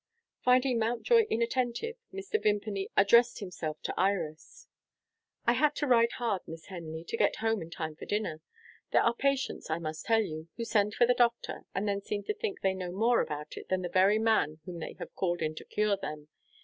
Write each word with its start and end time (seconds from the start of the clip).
Finding 0.43 0.79
Mountjoy 0.79 1.27
inattentive, 1.29 1.95
Mr. 2.11 2.41
Vimpany 2.41 2.89
addressed 2.97 3.37
himself 3.37 3.79
to 3.83 3.93
Iris. 3.95 4.65
"I 5.45 5.53
had 5.53 5.75
to 5.75 5.85
ride 5.85 6.13
hard, 6.13 6.41
Miss 6.47 6.65
Henley, 6.69 7.03
to 7.03 7.15
get 7.17 7.35
home 7.35 7.61
in 7.61 7.69
time 7.69 7.95
for 7.95 8.05
dinner. 8.07 8.41
There 8.91 9.03
are 9.03 9.13
patients, 9.13 9.69
I 9.69 9.77
must 9.77 10.05
tell 10.07 10.23
you, 10.23 10.49
who 10.57 10.65
send 10.65 10.95
for 10.95 11.05
the 11.05 11.13
doctor, 11.13 11.65
and 11.75 11.87
then 11.87 12.01
seem 12.01 12.23
to 12.23 12.33
think 12.33 12.61
they 12.61 12.73
know 12.73 12.91
more 12.91 13.21
about 13.21 13.57
it 13.57 13.69
than 13.69 13.83
the 13.83 13.89
very 13.89 14.17
man 14.17 14.59
whom 14.65 14.79
they 14.79 14.93
have 14.97 15.13
called 15.13 15.43
in 15.43 15.53
to 15.53 15.65
cure 15.65 15.97
them. 15.97 16.29